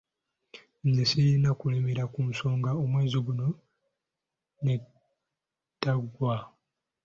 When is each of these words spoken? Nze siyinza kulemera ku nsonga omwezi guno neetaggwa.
Nze 0.87 1.03
siyinza 1.09 1.51
kulemera 1.59 2.03
ku 2.13 2.21
nsonga 2.29 2.69
omwezi 2.83 3.17
guno 3.25 3.47
neetaggwa. 4.63 6.35